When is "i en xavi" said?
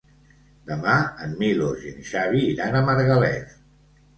1.89-2.41